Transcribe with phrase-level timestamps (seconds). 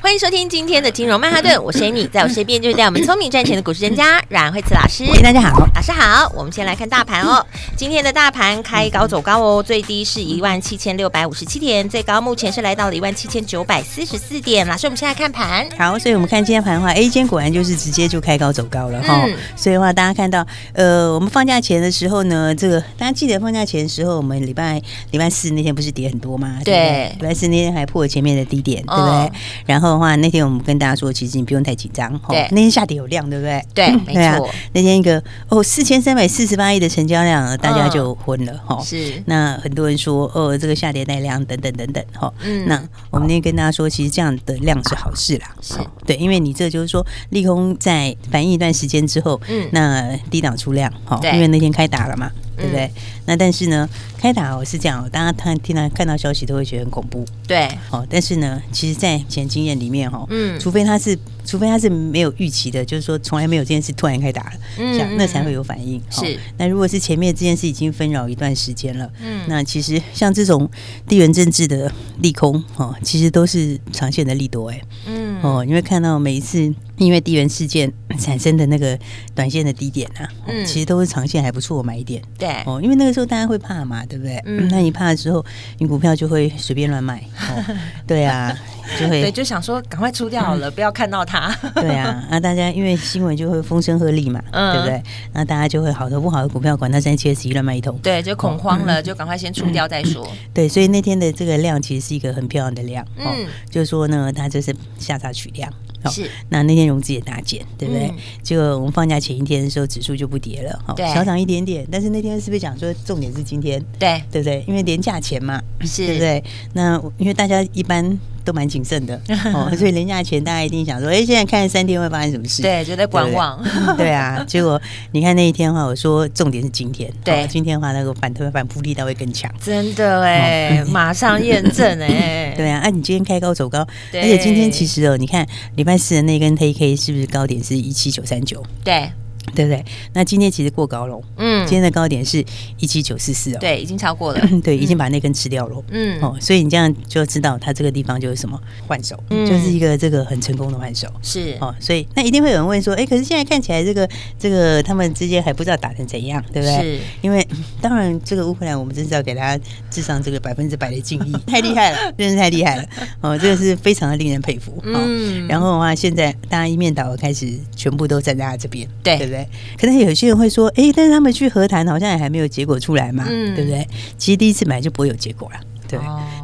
[0.00, 5.04] 欢迎收听今天的金融曼哈顿， 我是 Amy，在我身边就是带我们聪明赚钱的股市专家阮慧慈老师。
[5.22, 6.30] 大家好，老师好。
[6.34, 7.44] 我们先来看大盘哦，
[7.76, 14.66] 今天的大盘开高走高哦，最低是一万七千六百五十七点，最高目前是来到了一万七千九百四十四点。
[14.66, 15.68] 老师，我们现在看盘。
[15.76, 19.24] 好，所以我们看今天盘的话，A 今天果然就是直接就开高走高了哈。
[19.26, 26.60] 嗯、所以的话，大家看到，呃，我们放假前的时候呢，这个大家记得放假前的时候，我们礼拜礼拜四那天不是跌很多吗？
[26.64, 29.12] 对，礼拜四那天还破了前面的低点，对不对？
[29.12, 29.30] 哦、
[29.66, 29.87] 然后。
[29.90, 32.10] 的话，那天我们跟大家说，其实你不用太紧张。
[32.28, 33.64] 对，那天下跌有量，对不对？
[33.74, 34.48] 对， 没错。
[34.72, 38.82] 那天一个哦，四千三百四十八亿的成交量，大家就昏了哈。
[38.84, 39.22] 是。
[39.26, 42.32] 那很多人说，哦，这个下跌带量等等等等哈。
[42.44, 42.66] 嗯。
[42.66, 45.54] 那我们那天跟大家说，其实这样的量是好事啦。
[45.60, 45.74] 是。
[46.06, 51.20] 对，因为你这就是说，利空在反应一段时间之后，嗯，那低档出量哈。
[51.32, 52.30] 因为那天开打了嘛。
[52.58, 52.84] 对不对？
[52.86, 52.92] 嗯、
[53.26, 57.24] 那但是呢，开打我是这样，大家看听到看到消息都会觉得很恐怖。
[57.46, 61.18] 对，哦，但是呢，其实，在以前经验里面哈，嗯，除非他是，
[61.48, 65.98] 除非他是没有预期的，就是说从来没有这件事突然开打了，嗯，这样那才会有反应。
[66.10, 70.70] 是、哦，那如果是前面这件事已经纷扰一段时间了，嗯，那其实像这种
[71.08, 71.90] 地缘政治的
[72.20, 76.74] 利空，哦，其实都是长线的利多，哎，嗯，哦，你会看到每一次。
[76.98, 78.98] 因为地缘事件产生的那个
[79.32, 82.20] 短线的低点啊，嗯，其实都是长线还不错买点。
[82.36, 84.42] 对哦，因为那个时候大家会怕嘛，对不对？
[84.44, 85.46] 嗯，那你怕的时候，
[85.78, 87.22] 你股票就会随便乱卖。
[88.04, 88.52] 对啊，
[88.98, 91.54] 就会对，就想说赶快出掉好了，不要看到它。
[91.74, 95.02] 对啊，那大家因为新闻就会风声鹤唳嘛，对不对？
[95.32, 97.98] 那大家就会好的不好的股票，管它三七二十一乱卖一通。
[97.98, 100.26] 对，就恐慌了，就赶快先出掉再说。
[100.54, 103.04] 对，所以那天的这个量其实是一个很漂亮的量。
[103.16, 105.72] 嗯，就是说呢，它就是下杀取量。
[106.08, 108.08] 是，那那天融资也大减，对不对？
[108.40, 111.84] 结果我们放假前一天的时候，指数就不跌了，对，小涨一点点。
[111.90, 113.84] 但是那天是不是讲说重点是今天？
[113.98, 114.64] 对，对不对？
[114.68, 116.44] 因为连价钱嘛，是，对不对？
[116.72, 118.16] 那因为大家一般
[118.48, 119.20] 都蛮谨慎的
[119.52, 122.62] 哦，所以连假前大家一定想说，哎，现在看三天会发生什么事？
[122.62, 123.62] 对，就在观望。
[123.98, 124.80] 对 啊，结果
[125.12, 138.64] 你看那一天的话，我说重点是今天，对，今天的话那个反推反扑力道会更强，真的哎， 马上验证哎，对啊，哎，你今天开高走高，而且今天其实哦，你看礼拜四的那根 K K 是不是高点是一七九三九？
[138.82, 139.10] 对。
[139.54, 139.84] 对不对？
[140.12, 142.44] 那今天其实过高了，嗯，今天的高点是
[142.78, 151.56] 一七九四四哦，对，已经超过了，对，已经把那根吃掉了，嗯，哦，所以你这样就知道它这个地方就是什么换手，嗯，就是一个这个很成功的换手，是。
[151.60, 156.80] 哦，所以那一定会有人问说，哎，可是现在看起来这个这个他们之间还不知道打成怎样，对不对？
[156.80, 157.46] 是，因为
[157.80, 159.58] 当然这个乌克兰我们真是要给他
[159.90, 162.88] 致上这个百分之百的敬意，太厉害了，真是太厉害了，
[163.20, 169.37] 哦，这个是非常的令人佩服，嗯，然后的话，现在大家一面倒开始全部都站在他这边，对，对不对？
[169.78, 173.86] 可能有些人会说，哎，但是他们去和谈，好像也还没有结果出来嘛，嗯、对不对？
[174.16, 175.60] 其实第一次买就不会有结果了。
[175.88, 175.98] 对，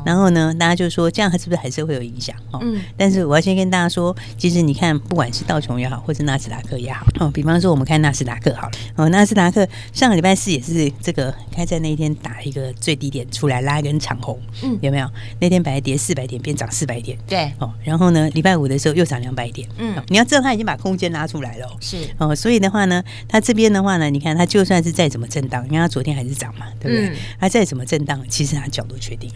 [0.05, 2.35] 然后呢，大家就说这样，是不是还是会有影响？
[2.51, 15.09] 哦，嗯，但是我要先跟大家说，其实你看，不管是道琼也好，或是纳斯达克也好，哦，比方说我们看纳斯达克好了，哦，纳斯达克上个礼拜四也是这个开在那一天打一个最低点出来拉一根长红，嗯，有没有？
[15.41, 27.17] 那天本来跌四百点，变涨四百点，对，哦，然后呢，礼拜五的时候又涨两百点，嗯，你要知道它已经把空间拉出来了，是，哦，所以的话呢，它这边的话呢，你看它就算是再怎么震荡，因为它昨天还是涨嘛，对不对？
[27.39, 29.34] 它再怎么震荡，其实它角度确定了。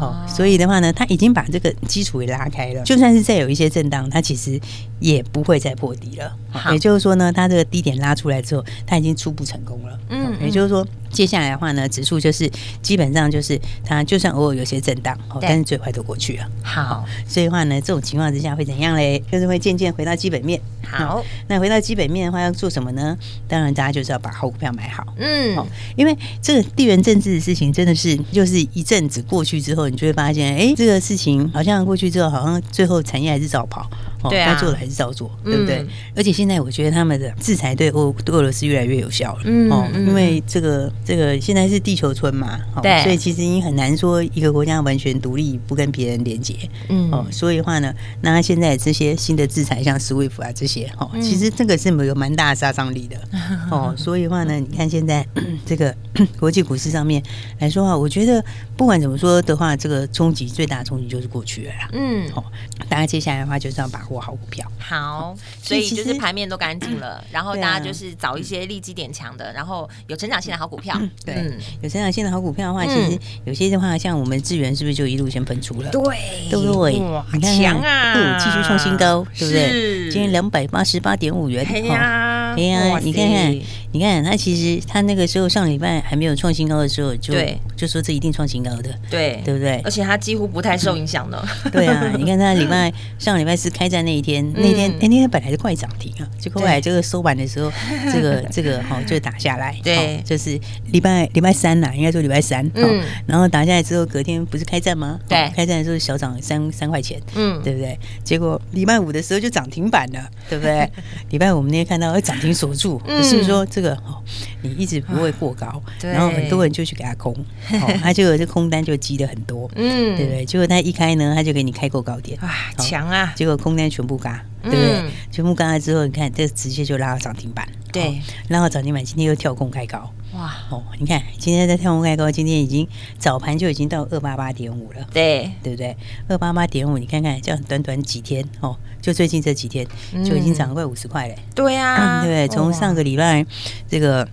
[0.00, 4.58] 哦，所以的话呢，它已经把这个基础给拉开了，就算是再有一些震荡，它其实
[5.00, 6.36] 也不会再破底了。
[6.52, 9.98] 好也就是说呢，它这个低点拉出来之后，它已经初步成功了。
[10.08, 10.86] 嗯，嗯，也就是说。
[11.10, 12.48] 接下来的话呢，指数就是
[12.80, 16.48] 基本上就是它，就算偶尔有些震荡，哦，但是最快都过去了。
[16.62, 19.20] 好，所以的话呢，这种情况之下会怎样嘞？
[19.28, 20.60] 就是会渐渐回到基本面。
[20.84, 23.18] 好，那回到基本面的话，要做什么呢？
[23.48, 25.04] 当然，大家就是要把好股票买好。
[25.16, 33.90] 嗯，哦，因为这个地缘政治的事情真的是，就是一阵子过去之后，你就会发现，哎，这个事情好像过去之后，好像最后产业还是照跑。
[34.22, 35.84] 哦，该做的还是照做，对不对？
[36.16, 46.54] 而且现在我觉得他们的制裁对俄对俄罗斯越来越有效了，哦，因为这个这个现在是地球村嘛，对，所以其实你很难说一个国家完全独立不跟别人连接，
[46.88, 53.16] 嗯，哦，所以的话呢，那现在这些新的制裁，像 SWIFT 啊这些，哦，其实这个是没有蛮大的杀伤力的，
[53.70, 55.26] 哦，所以的话呢，你看现在
[55.64, 55.94] 这个
[56.38, 57.22] 国际股市上面
[57.58, 58.44] 来说啊，我觉得
[58.76, 62.44] 不管怎么说的话，这个冲击最大的冲击就是过去了啦，嗯，哦，
[62.88, 71.34] 大家接下来的话就是要把握好股票，好，所以就是盘面都干净了，然后大家就是找一些利基点强的，然后有成长性的好股票，对，
[71.82, 75.90] 有成长性的好股票的话，其实有些的话，像我们智源是不是就一路先喷出了？
[75.90, 77.00] 对，对不对？
[77.30, 80.10] 很强啊，继续创新高，对不对？
[80.10, 83.58] 今天两百八十八点五元，对呀，对呀，你看看，
[83.92, 87.34] 你看它其实它那个时候上礼拜还没有创新高的时候，就
[87.76, 89.80] 就说这一定创新高的，对，对不对？
[89.84, 97.70] 而且它几乎不太受影响的， 对啊，你看它礼拜上礼拜四开战那一天，那天那天本来是快涨停啊，结果后来这个收盘的时候，
[98.12, 100.58] 这个 这个哈就打下来，对，就是
[100.92, 105.18] 礼拜礼拜三呐，应该说礼拜三，嗯，然后打下来之后，隔天不是开战吗？
[105.28, 107.98] 对，开战的时候小涨三三块钱，嗯，对不对？
[108.24, 110.90] 结果礼拜五的时候就涨停板了，对不对？
[111.30, 114.22] 礼拜五我们那天看到涨停锁住，是不是说这个哦，
[114.62, 117.32] 你一直不会过高，然后很多人就去给他空，
[117.72, 120.44] 哦，他就有这空单就积的很多，嗯，对不对？
[120.44, 123.32] 结果他一开呢，他就给你开过高点，啊，强啊！
[123.36, 124.44] 结果空单全部嘎。
[124.62, 125.10] 对不对？
[125.30, 127.66] 全部嘎了之后，你看这直接就拉到涨停板。
[127.90, 130.12] 对，拉到涨停板，今天又跳空开高。
[130.34, 132.86] 哇哦，你看今天在跳空开高，今天已经
[133.18, 134.98] 早盘就已经到二八八点五了。
[135.14, 135.96] 对，对不对？
[136.28, 139.86] 二八八点五，你看看这样短短几天哦，就最近这几天
[140.22, 141.38] 就已经涨了快五十块嘞。
[141.54, 143.46] 对啊，对，从上个礼拜
[143.88, 144.28] 这个。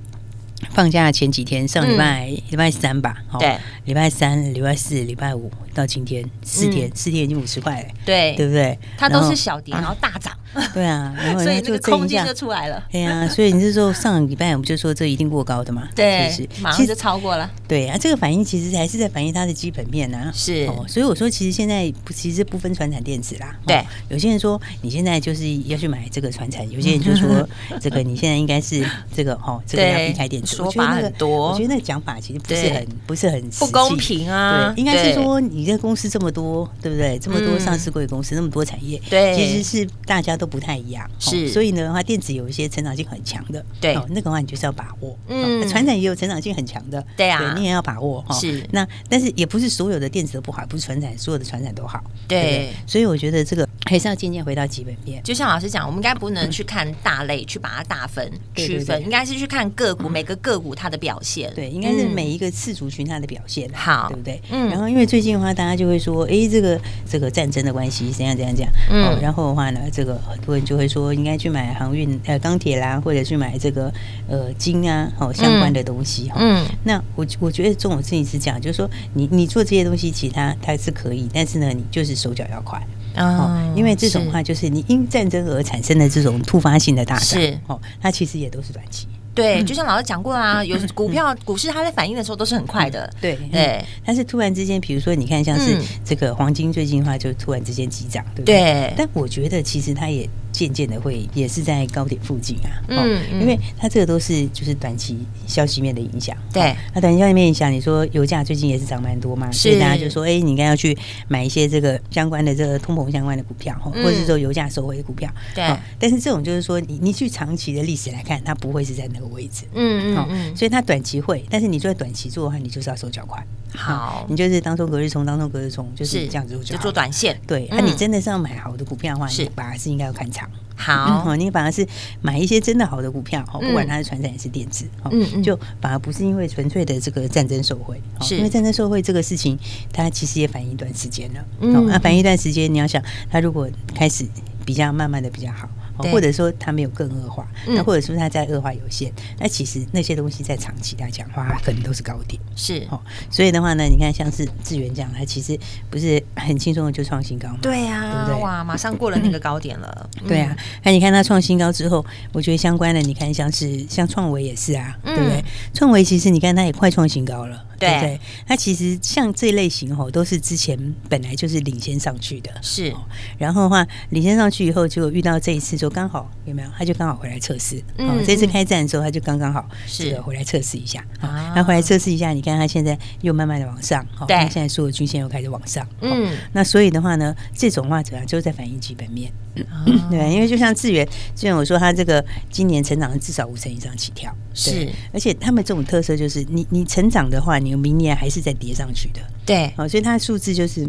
[0.72, 8.78] 放假前几天，上礼拜礼拜三吧，对，礼拜三、礼拜四、礼拜五到今天四天，四天已经五十块了，对，对不对？
[8.98, 10.34] 它都是小跌，然后大涨，
[10.74, 12.84] 对啊，所以这个空间就出来了。
[12.92, 15.88] 对啊，所以你是说上礼拜我们就说这一定过高的嘛？
[15.96, 16.32] 对，
[16.62, 17.50] 马上就超过了。
[17.68, 20.32] 对啊，这个反应其实还是在反映它的基本面啊。
[20.34, 23.56] 是，哦所以我说其实现在不，其实不分传产电子啦。
[23.66, 27.48] 对，有些人说你现在就是要去买这个传产，有些人就说
[27.82, 28.84] 这个你现在应该是
[29.16, 30.56] 这个哦，这个要避开电子。
[30.56, 34.74] 说法很多，我觉得那个讲法其实不是很不是很不公平啊。
[34.76, 37.20] 对，应该是说你这公司这么多，对不对？
[37.20, 41.10] 这么多上市贵公司，那么多产业，对，其实是大家都不太一样。
[41.20, 45.18] 是，所以呢的话，电子有一些成长性很强的，对，那个话你就是要把握。
[45.28, 48.34] 嗯，传产也有成长性很强的，对啊，你也要把握哈。
[48.40, 52.04] 是，那但是也不是所有的电子都不好，不是传产所有的传产都好。
[52.28, 55.22] 对，所以我觉得这个还是要渐渐回到基本面。
[55.24, 60.38] 就像老师讲，我们应该不能去看大类，去把它大分区分，应该是去看个股每个。
[60.38, 64.42] 个股它的表现，对，应该是每一个次族群它的表现，好，对不对？
[64.52, 64.70] 嗯。
[64.70, 66.80] 然后因为最近的话，大家就会说，哎，这个
[67.10, 69.20] 这个战争的关系怎样怎样讲，嗯。
[69.20, 73.92] 然后的话呢，这个很多人就会说，应该去买航运呃钢铁啦，或者去买这个
[74.30, 76.36] 呃金啊，好相关的东西哈。
[76.40, 76.66] 嗯。
[76.84, 82.80] 那我我觉得这种事情是这样，就是说你你做这些东西，其他它是可以，但是呢，你就是手脚要快
[83.18, 89.08] 啊，因为这种话就是你因战争而产生的这种突发性的大涨，是哦，它其实也都是短期。
[89.34, 93.86] 对，就像老师讲过啦， 有股票股市它在反应的时候都是很快的，对对。
[94.04, 98.92] 但是突然之间，比如说你看，像是这个黄金最近的话，就突然之间急涨，对不对？
[98.98, 100.28] 但我觉得其实它也
[100.58, 106.76] 渐渐的会也是在高点附近啊，嗯，因为它这个都是就是短期消息面的影响，对。
[106.96, 115.64] 那短期消息面影响，你说油价最近也是涨蛮多嘛，所以大家就说，哎，你应该要去买一些这个相关的这个通膨相关的股票，或者是说油价收回的股票，对。
[116.00, 119.28] 但是这种就是说，你你去长期的历史来看，它不会是在那个。
[119.28, 123.46] 位置，嗯嗯嗯，所以它短期会，但是你做短期做的话，你就是要手脚快，
[123.76, 127.68] 好，你就是当中隔日冲，当中隔日冲，就是这样子就做短线，对。
[127.70, 130.47] 那你真的是要买好的股票的话，是反而是应该要看长，
[130.80, 131.86] 好，你反而是
[132.22, 138.38] 买一些真的好的股票，哦，不管它是传产还是电子，嗯嗯，就反而不是因为纯粹的这个战争受贿，是。
[138.38, 139.58] 因为战争受贿这个事情，
[139.92, 144.24] 它其实也反映一段时间了，嗯，那反映一段时间，你要想它如果开始
[144.66, 145.68] 比较慢慢的比较好。
[146.06, 152.42] 或者说它没有更恶化，那或者说它在恶化有限，那其实那些东西在长期来讲的话，可能都是高点。
[152.56, 153.00] 是哦，
[153.30, 155.58] 所以的话呢，你看像是智源这样，它其实
[155.90, 157.60] 不是很轻松的就创新高嘛？
[157.62, 158.44] 对呀，对不对？
[158.44, 160.10] 哇，马上过了那个高点了。
[160.28, 165.44] 对啊，那你看它创新高之后，我觉得相关的，你看像是像创维也是啊，对不对？
[165.74, 167.64] 创维其实你看它也快创新高了。
[167.80, 170.78] 对不其实像这类型哦，都是之前
[171.10, 172.94] 本来就是领先上去的，是。
[173.40, 175.88] 然后的话，领先上去以后，就遇到这一次就。
[175.88, 176.68] 候刚好有没有？
[176.78, 177.82] 他就刚好回来测试。
[177.98, 181.02] 嗯，这次开战的时候，他就刚刚好是回来测试一下。
[181.22, 184.06] 啊，那回来测试一下，你看他现在又慢慢的往上。
[184.28, 185.88] 对，现在所有均线又开始往上。
[186.02, 188.28] 嗯，那所以的话呢，这种话怎样？
[188.28, 189.32] 就在反映基本面。
[190.12, 194.36] 对，因为就像智源，智原我说他这个今年成长至少五成以上起跳。
[194.54, 199.20] 是，而且他们这种特色就是，你你成长的话，你明年还是在叠上去的。
[199.46, 200.88] 对，好，所以它的数字就是。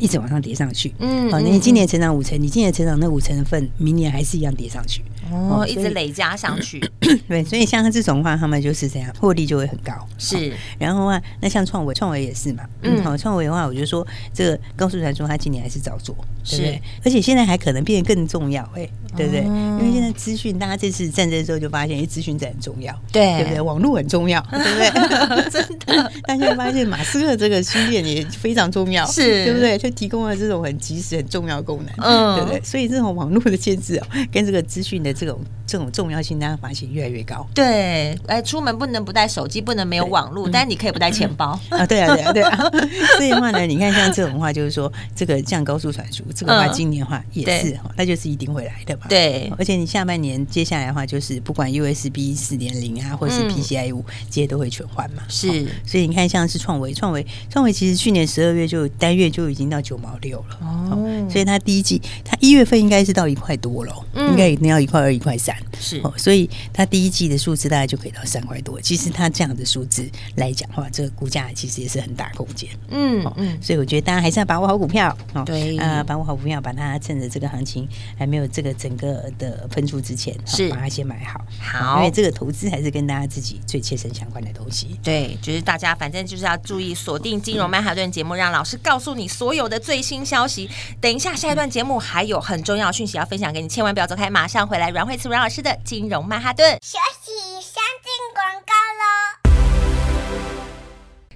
[0.00, 6.80] 一直往上叠上去，嗯，好，你今年成长五成，你今年成长那五成的份，明年还是一样叠上去，哦，一直累加上去，
[7.28, 10.52] 对，所以像他这种话，他们就是这样，获利就会很高，是。
[10.78, 19.42] 然后啊，那像创维，创维也是嘛，嗯，好，创维的话，我就说这个高速传输，他今年还是早做，是，而且现在还可能变得更重要，哎，对不对？
[19.42, 23.60] 因为现在资讯，大家这次战争之后就发现，哎，资讯真很重要，对，对不对？
[23.60, 25.50] 网络很重要，对不对？
[25.50, 29.78] 真的， 大家发现马斯克这个星链也非常重要，是对不对？
[29.92, 32.60] 提供了这种很及时、很重要的功能，嗯，对不对？
[32.62, 37.44] 所以这种网络的建制哦，跟这个资讯的这种这种重要性，大家发现越来越高。
[37.52, 41.84] 对，哎，出门不能不带手机，不能没有网络，但是你可以不带钱包啊。
[41.84, 42.70] 对啊，对啊，对啊。
[43.18, 49.06] 所以的话呢，你看像这种话，就是说这个降高速传输，这个话今年的话也是哈，它就是一定会来的嘛。
[49.08, 55.24] 对，而且你下半年接下来的话，就是不管 USB 四点零啊，或者是 PCIe 五，这些都会全换嘛。
[55.28, 59.82] 是，所以你看像是创维，创维，创维其实去年十二月就单月就已经到。
[59.88, 60.98] 九毛六了哦，
[61.30, 68.80] 所以它第一季，它一月份应该是到一块多了，应该一定要一块二、一块三是哦，所以它第一季的数字大概就可以到三块多。
[68.80, 77.88] 其实它这样的数字来讲的话，这个股价其实也是很大空间，嗯嗯，所以我觉得大家还是要把握好股票哦，对啊，把握好股票，把它趁着这个行情
[78.18, 84.98] 还没有这个整个的喷出之前，是把它先买好，好，因为这个投资还是跟大家自己最切身相关的东西。
[85.02, 89.68] 对，就是大家反正就是要注意锁定金融曼哈顿节目，让老师告诉你所有。
[89.68, 90.66] 的最新消息，
[90.98, 94.90] 等一下下一段节目还有很重要讯息要分享给你，千万不要走开，马上回来。
[94.98, 97.57] 阮慧慈阮老师的金融曼哈顿，休息，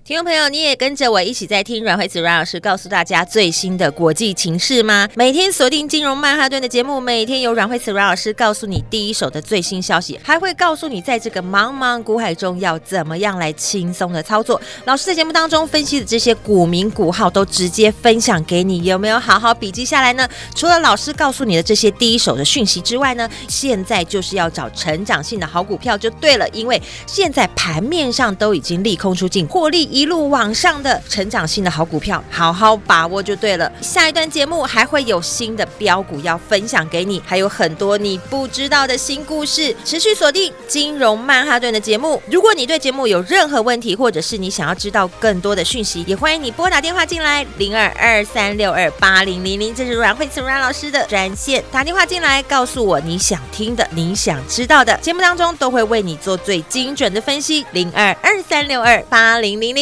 [0.05, 5.09] 听众朋友，你也跟着我一起在听阮慧子阮老师告诉大家最新的国际情势吗？
[5.15, 14.61] 每天锁定金融曼哈顿的节目，每天有阮慧子阮老师告诉你第一手的最新消息，还会告诉你在这个茫茫股海中要怎么样来轻松的操作。
[14.87, 20.29] 老师在节目当中分析的这些股名股号都直接分享给你，有没有好好笔记下来呢？
[20.57, 29.92] 除了老师告诉你的这些第一手的讯息之外呢，现在就是要找成长性的好股票就对了，因为现在盘面上都已经利空出尽，获利。
[29.93, 33.71] 一路往上的成长性的好股票，好好把握就对了。
[33.83, 39.77] 下一段节目还会有新的标股要分享给你，还有很多你不知道的新故事。
[39.85, 42.23] 持续锁定金融曼哈顿的节目。
[42.31, 57.67] 如果你对节目有任何问题，或者是你想要知道更多的讯息，也欢迎你拨打电话进来零二二三六二八零零零，这是阮慧慈阮老师的专线，打电话进来告诉我你想听的、你想知道的，节目当中都会为你做最精准的分析。
[57.73, 59.82] 零二二三六二八零零零。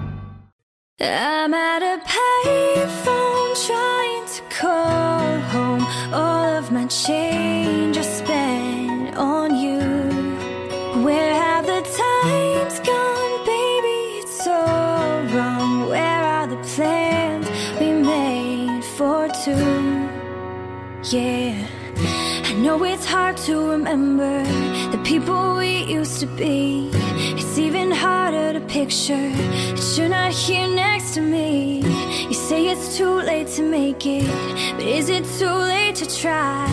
[1.03, 5.83] I'm at a payphone trying to call home.
[6.13, 9.79] All of my change I spent on you.
[11.03, 14.19] Where have the times gone, baby?
[14.19, 15.89] It's all wrong.
[15.89, 20.07] Where are the plans we made for two?
[21.09, 21.65] Yeah,
[22.45, 24.43] I know it's hard to remember
[24.91, 27.00] the people we used to be.
[27.51, 31.81] It's even harder to picture that you're not here next to me.
[32.29, 34.25] You say it's too late to make it,
[34.77, 36.65] but is it too late to try?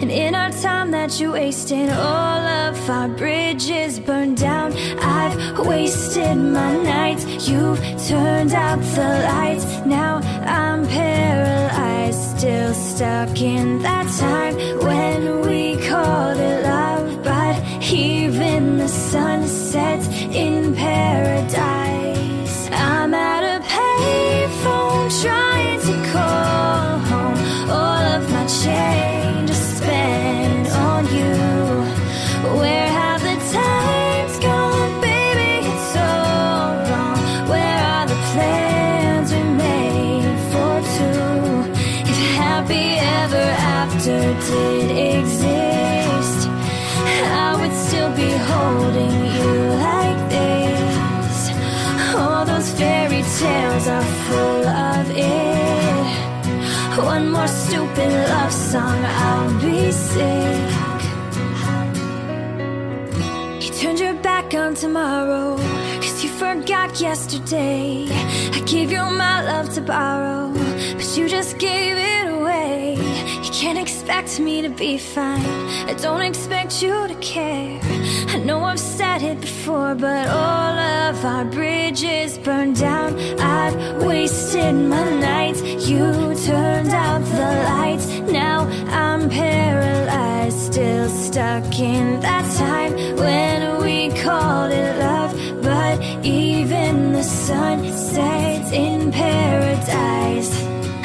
[0.00, 4.72] And in our time that you wasted, all of our bridges burned down.
[5.00, 9.84] I've wasted my nights, you've turned out the lights.
[9.84, 17.24] Now I'm paralyzed, still stuck in that time when we called it love.
[17.92, 22.68] Even the sun sets in paradise.
[22.70, 25.49] I'm at a payphone trying
[58.70, 60.70] song, I'll be sick.
[63.62, 65.56] You turned your back on tomorrow,
[65.96, 68.06] cause you forgot yesterday.
[68.52, 70.52] I gave you my love to borrow,
[70.96, 72.94] but you just gave it away.
[73.42, 75.50] You can't expect me to be fine.
[75.90, 77.80] I don't expect you to care.
[78.28, 78.78] I know I've
[79.10, 83.18] said it before, but all of our bridges burned down.
[83.40, 85.60] I've wasted my nights.
[85.88, 88.06] You turned out the lights.
[88.30, 88.58] Now
[89.02, 95.32] I'm paralyzed, still stuck in that time when we called it love.
[95.62, 100.52] But even the sun sets in paradise.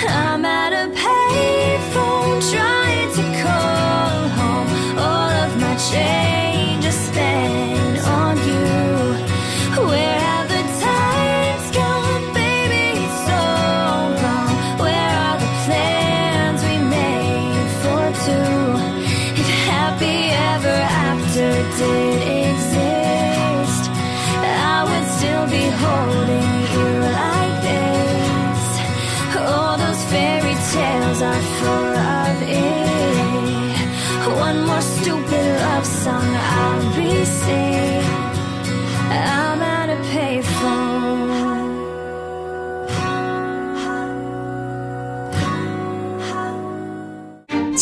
[0.08, 2.95] I'm at a payphone trying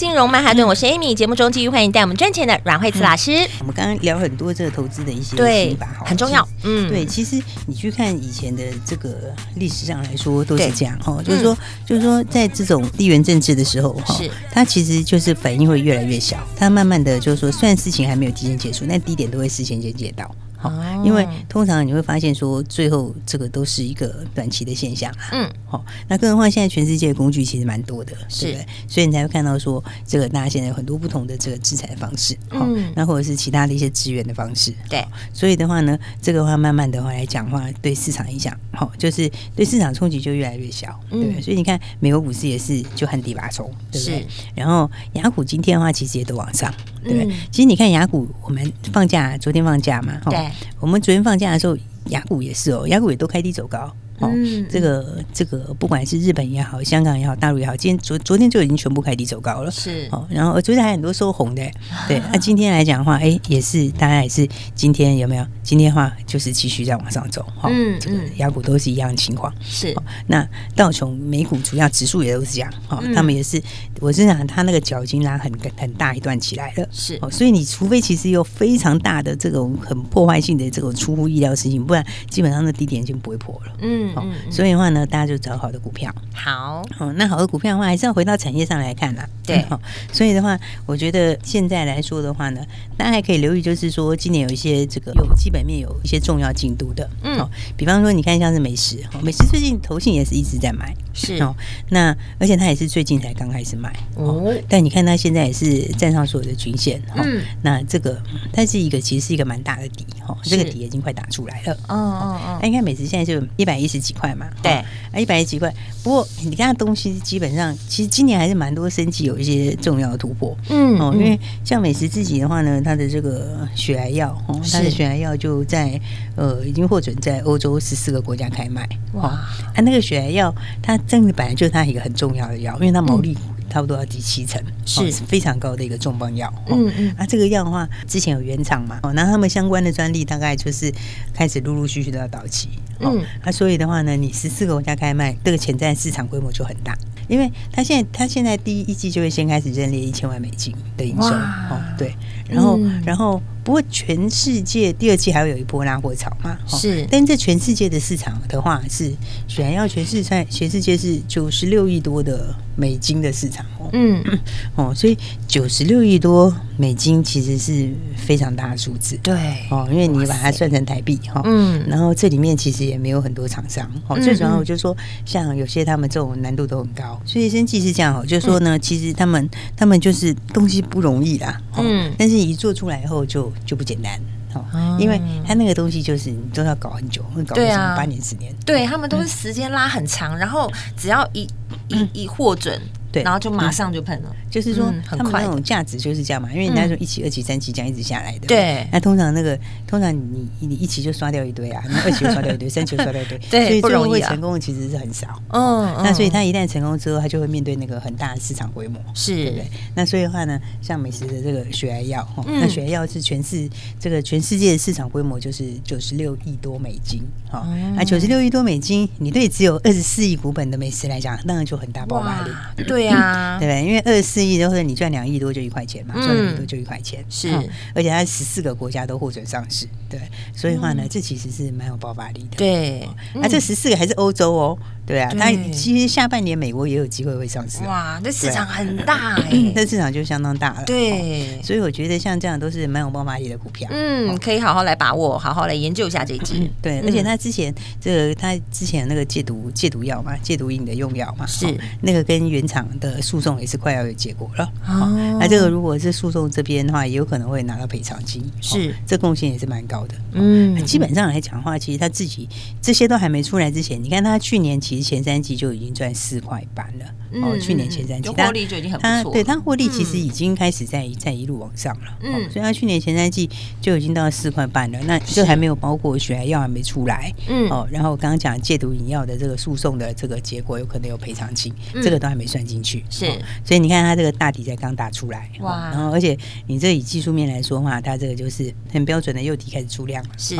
[0.00, 1.12] 金融曼哈顿，我是 Amy。
[1.12, 3.32] 节目中继续欢迎带我们赚钱的阮慧慈老师。
[3.58, 6.48] 我们刚刚聊很多这个投资的一些对吧，很重要。
[6.64, 14.18] 嗯，对，其实你去看以前的这个历史上来说都是这样哦，就是说，就是说，在这种地缘政治的时候哈，
[14.50, 20.34] 它其实就是反应会越来越小，它慢慢的就是说，虽然事情还没有提前结束，但低点都会事先先见到。
[20.60, 20.70] 好，
[21.02, 25.10] 因为通常你会发现说，最后这个都是一个短期的现象。
[25.32, 28.66] 嗯，好，那更何况现在全世界的工具其实蛮多的，是对不对？
[28.86, 35.02] 所以你才会看到说，这个大家现在有很多不同的这个制裁的方式，嗯，那或者是其他的一些资源的方式，对。
[35.32, 41.40] 所以的话呢，这个话慢慢的话来讲话，对市场影响，好，就是对市场冲击就越来越小，对？
[41.40, 44.26] 所以你看，美国股市也是就旱地拔葱，对不对？
[44.54, 46.72] 然后雅股今天的话，其实也都往上。
[47.02, 53.94] 对，其实你看雅股，我们放假，昨天放假嘛，对，我们昨天放假的时候，雅股也是哦，雅股也都开低走高。
[54.20, 54.30] 哦，
[54.68, 59.70] 这个这个不管是日本也好，香港也好，大陆也好，今天昨昨天就已经全部开低走高了。
[59.70, 61.62] 是哦，然后昨天还很多收红的，
[62.06, 62.20] 对。
[62.32, 65.46] 那今天来讲的话，哎，也是大家也是今天有没有？
[65.62, 67.42] 今天的话就是继续在往上走。
[67.56, 69.52] 哈，这个雅股都是一样的情况。
[69.62, 69.94] 是。
[70.26, 72.70] 那道琼美股主要指数也都是这样。
[72.88, 73.62] 哈，他们也是，
[74.00, 76.86] 我是想他那个脚已经拉很很大一段起来了。
[76.90, 77.18] 是。
[77.22, 83.72] 哦，所以你除非其实有非常大的这种很破坏性的这种出乎意料的事情，不然基本上那低点已经不会破了。
[83.80, 84.09] 嗯。
[84.16, 86.14] 嗯，所以的话呢，大家就找好的股票。
[86.32, 89.28] 好，哦，那好的股票的话，还是要回到产业上来看啦。
[89.44, 89.78] 对， 哦，
[90.12, 92.60] 所以的话，我觉得现在来说的话呢，
[92.96, 97.08] 大家还可以留意，就是说今年有一些这个有基本面有一些重要进度的。
[97.22, 100.94] 嗯，好，比方说你看像是美食，美食最近投信也是一直在买。
[101.12, 101.54] 是哦，
[101.90, 103.92] 那而且它也是最近才刚开始买。
[104.14, 107.02] 哦，但你看它现在也是站上所有的均线。
[107.16, 108.20] 嗯，那这个
[108.52, 110.06] 它是一个其实是一个蛮大的底。
[110.26, 111.72] 哈，这个底已经快打出来了。
[111.88, 113.99] 哦哦哦，那你看美食现在就一百一十。
[114.00, 114.46] 几块嘛？
[114.62, 115.72] 对，啊，一百几块。
[116.02, 120.56] 不过你看东西基本上，其实今年还是蛮多升级，有一些重要的突破。
[120.70, 126.00] 嗯，哦，因为像美食自己的话呢，它的这个血癌药，哦，它的血癌药就在
[126.36, 128.88] 呃，已经获准在欧洲十四个国家开卖。
[129.12, 129.28] 哇，
[129.74, 133.36] 啊，那个血癌药，它真的本来就是它一个很重要的药，因为它毛利。
[133.70, 136.52] 嗯差不多要第七层，是非常高的一个重磅药。
[136.68, 140.92] 嗯嗯，啊，这个药的话，之前有原厂嘛，哦，那他们相关的专利大概就是
[141.32, 142.68] 开始陆陆续续都要到期。
[142.98, 151.28] 嗯，那所以的话呢，你十四个国家开卖，这个潜在市场规模就很大，因为他现在他现在第一季就会先开始认列一千万美金的营收。
[151.28, 152.14] 哦，对，
[152.50, 153.40] 然后然后。
[153.62, 156.58] 不过全世界第二季还会有一波拉货潮嘛？
[156.66, 159.12] 是，但这全世界的市场的话是，
[159.46, 163.90] 选要全世界全世界是九十六亿多的美金的市场哦。
[163.92, 164.24] 嗯
[164.76, 169.16] 哦，所以九十六亿多美金其实是非常大的数字。
[169.22, 169.34] 对
[169.70, 174.18] 哦，因为你把它算成台币哈，嗯，然后这里面其实也没有很多厂商哦。
[174.18, 183.52] 最主要我就说，像有些他们这种难度都很高，所以生技是这样哦，就是说呢，其实他们他们就是东西不容易啦，嗯，但是一做出来以后就。
[183.66, 184.20] 就不简单
[184.52, 184.64] 哦，
[184.98, 191.48] 因为他那个东西就是你都要搞很久，会搞什么八年十年，对他们都是时间拉很长，然后只要一
[191.86, 192.80] 一一获准。
[193.12, 198.46] 对，然后就马上就喷了，就是说很快那种价值就是这样嘛，因为人家说一期、二期、三期这样一直下来的。
[198.46, 205.42] 对，那通常那个通常你你一期就刷掉一堆啊，那二期就刷掉一堆， 三期就刷掉一堆，对，所以最后会成功的其实是很少。
[205.48, 209.66] 嗯，那所以他一旦成功之后，他就会面对那个很大的市场规模，是，对不对？
[209.96, 213.68] 那所以的话呢，像美食的这个血癌药，那血癌药是全市
[213.98, 222.52] 这个全世界的市场规模就是九十六亿多美金，哈，那九十六亿多美金，你对只有二十四亿股本的美食来讲，当然就很大爆发力，
[222.86, 222.99] 对。
[223.00, 223.84] 对呀， 对不对？
[223.86, 227.48] 因为二十四亿都是你赚两亿多就一块钱嘛，赚两亿多就一块钱，是。
[227.94, 230.20] 而且它十四个国家都获准上市，对。
[230.54, 232.56] 所以的话呢，这其实是蛮有爆发力的。
[232.56, 235.32] 对，那，这十四个还是欧洲哦，对啊。
[235.38, 237.82] 它其实下半年美国也有机会会上市。
[237.84, 240.84] 哇，这市场很大哎，这市场就相当大了。
[240.84, 243.88] 对，所以我觉得像这样都是蛮有爆发力的股票。
[243.92, 246.68] 嗯，可以好好来把握，好好来研究一下这一支。
[246.82, 251.66] 对，而且他之前这个他之前那个戒毒戒毒药嘛，戒毒瘾的用药嘛，是
[252.02, 252.86] 那个跟原厂。
[252.98, 262.48] 的诉讼也是快要有结果了，哦，那这个如果是诉讼这边的话，也有可能会拿到赔偿金，是，这贡献也是蛮高的，嗯，基本上来讲的话，其实他自己
[262.80, 267.04] 这些都还没出来之前，你看他去年其实前三季就已经赚四块半了，
[267.42, 273.48] 哦，去年前三季获利就已经很不错，对它获利其实已经开始在在一路往上了，嗯，所以它去年前三季
[273.80, 283.04] 就已经到四块半了，那这还没有包括血癌药还没出来，嗯，哦，然后刚刚讲戒毒饮药的这个诉讼的这个结果有可能有赔偿金，这个都还没算进去。
[283.10, 283.26] 是，
[283.64, 285.90] 所以你看它这个大底才刚打出来，哇！
[285.90, 290.56] 然后而且你这以技术面来说的话，它这个就是很标准的幼体开始出量了，是。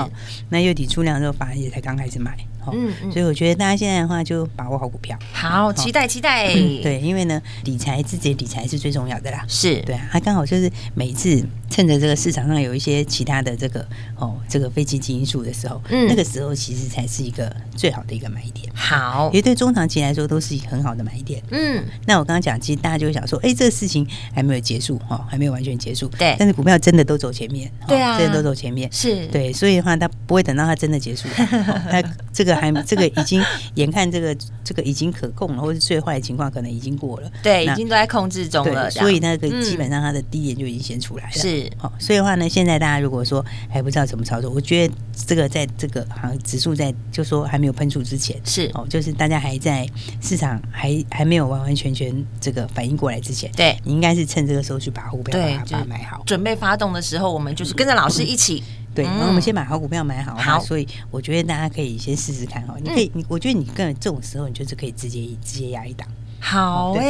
[0.48, 2.36] 那幼体出量之后，反而也才刚开始买，
[2.72, 6.46] 嗯，所以我觉得大家现在的话就把握好股票，好，期待期待。
[6.52, 9.44] 对对，因为呢，理财自己的理财是最重要的啦。
[9.48, 18.68] 是对啊，他刚好就是每次趁着这个市场上有一些其他的这个哦这个非经济因素的时候，嗯，那个时候其实才是一个最好的一个买点。
[18.74, 21.42] 好，因为对中长期来说都是很好的买点。
[21.50, 26.08] 嗯，那我刚刚讲，其实大家就会想说，哎，这个事情还没有结束哈，还没有完全结束。
[26.18, 27.70] 对，但是股票真的都走前面。
[27.86, 28.90] 对啊，真的都走前面。
[28.92, 31.28] 是对，所以的话，它不会等到它真的结束。
[31.36, 33.42] 他 这个还这个已经
[33.74, 37.30] 眼看这个这个已经可控了，或是最坏的情况可能已经过了。
[37.42, 38.90] 对，已经都在控制中了。
[38.90, 41.32] 所以那个基本上它的低点就已经先出来了。
[41.32, 44.94] 是，好，所以的话呢，现在大家如果说还不知道怎么操作，我觉得
[45.26, 49.88] 这个在这个好像指数在就说还没有喷出之前，是哦，就是大家还在
[50.20, 58.62] 市场还还没有完完全全这个反应过来之前，对，你应该是趁这个时候去把股票把它买好，准备发动的时候，我们就是跟着老师一起。
[58.94, 60.34] 对，然后我们先把好股票买好。
[60.36, 62.74] 好，所以我觉得大家可以先试试看哈。
[62.82, 66.06] 你可以，你我觉得你跟这种时候，你就是可以直接直接压一档。
[66.42, 67.02] 好哎，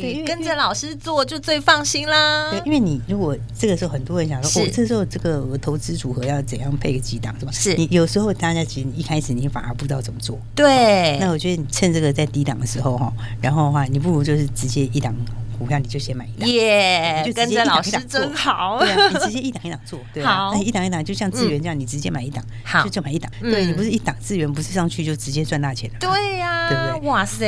[0.00, 2.50] 对，跟着老师做就最放心啦。
[2.50, 7.52] 对，因为你如果这个时候很多人想说，我这时候这个我投资组合要怎样配个几档是吧？
[7.52, 10.36] 是你有时候大家其实一开始你反而不知道怎么做。
[10.54, 15.14] 对，那我觉得你趁这个在低档的时候哈，然后的话，你不如就是直接一档。
[15.60, 18.78] 股票你就先买一档，耶，就跟着老师真好。
[18.78, 23.30] 对啊，你直接一档一档做， 对啊，那一档一档就像资源这样，你直接买一档，好，就就买一档。
[23.42, 25.96] 对，你不是一档资源不是上去就直接赚大钱了？
[26.00, 27.08] 对呀，对不对？
[27.10, 27.44] 哇塞，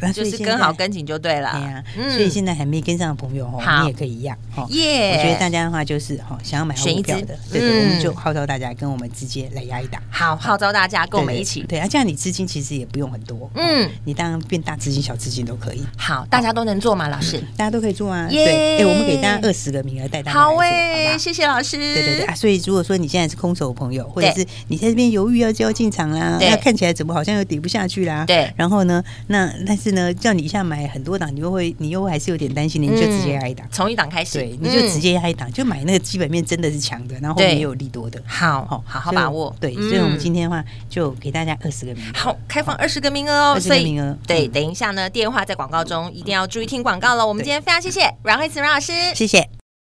[0.00, 1.50] 对，就是跟好跟紧就对了。
[1.52, 4.38] 对呀，所以现在还没跟上的朋友哈，你也可以一样。
[4.68, 10.00] 耶，我觉得大家的话就是哈，想要买好股票的，对对，我们就号召大家跟我们直接来压一档。
[10.08, 11.64] 好，号召大家跟我们一起。
[11.64, 15.82] 对啊，这样你资金其实也不用很多，嗯，你当然变大资金、小资金都可以。
[15.98, 17.06] 好，大家都能做吗？
[17.16, 17.96] 老师，大家都可以。
[17.96, 21.78] 做啊，对，哎，我们给大家二十个名额带大家好哎，谢谢老师。
[21.78, 28.52] 对对对啊，所以如果说你现在是空手的朋友，或者是你在这边犹豫要就要进场啦，那看起来怎么好像又跌不下去啦，对。
[28.54, 39.56] 然后呢，那但是呢，叫你一下买很多档，你又会你又还是有点担心，你就直接压一档，从一档开始，对，你就直接压一档，就买那个基本面真的是强的，然后后面也有利多的，好好好好把握。
[39.58, 44.14] 对，所以我们今天的话就给大家二十个名额，好，开放二十个名额哦，二十个名额。
[44.26, 47.26] 对，等一下呢，电话在广告中一定要注意听广告了。
[47.26, 48.72] 我们今天非常谢谢阮慧慈阮。
[48.72, 49.38] 老师，谢谢。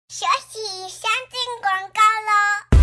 [0.09, 2.74] 休息，先进广告喽。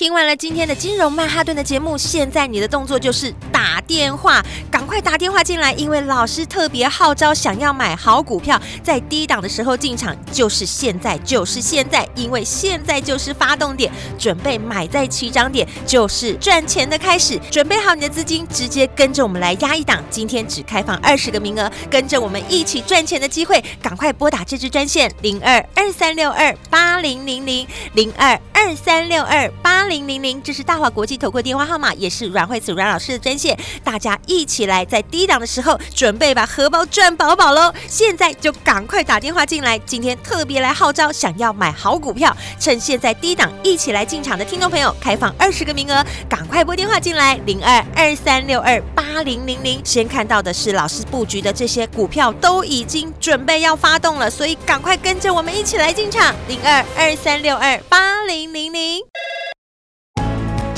[0.00, 17.38] 听完了今天的金融曼哈顿的节目，现在你的动作就是打电话，赶快打电话进来，因为老师特别号召，想要买好股票，在低档的时候进场，就是现在，就是现在，因为现在就是发动点，准备买在起涨点，就是赚钱的开始。
[17.50, 29.89] 准备好你的资金，直接跟着我们来压一档，今天只开放二十个名额，跟着我们一起赚钱的机会，赶快拨打这支专线零二二三六二八零零零零二二三六二八。
[29.90, 33.58] 零零零，这是大华国际投顾电话号码，也是阮慧慈阮老师的专线。
[33.82, 37.74] 大家一起来，在低档的时候，准备把荷包赚饱饱喽！
[37.88, 39.76] 现在就赶快打电话进来。
[39.80, 49.80] 今天特别来号召，想要买好股票，趁现在低档一起来进场的听众朋友，开放二十个名额，赶快拨电话进来，零二二三六二八零零零。
[49.84, 59.02] 先看到的是老师布局的这些股票都已经准备要发动了，所以赶快跟着我们一起来进场，零二二三六二八零零零。